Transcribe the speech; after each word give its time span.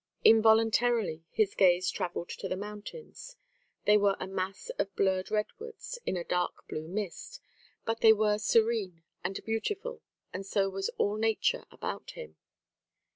Involuntarily, 0.25 1.25
his 1.29 1.53
gaze 1.53 1.91
travelled 1.91 2.29
to 2.29 2.47
the 2.49 2.55
mountains; 2.57 3.37
they 3.85 3.97
were 3.97 4.17
a 4.19 4.25
mass 4.25 4.71
of 4.79 4.95
blurred 4.95 5.29
redwoods 5.29 5.99
in 6.07 6.17
a 6.17 6.23
dark 6.23 6.67
blue 6.67 6.87
mist. 6.87 7.39
But 7.85 8.01
they 8.01 8.11
were 8.11 8.39
serene 8.39 9.03
and 9.23 9.39
beautiful; 9.45 10.01
so 10.41 10.71
was 10.71 10.89
all 10.97 11.17
nature 11.17 11.65
about 11.69 12.13
him. 12.17 12.37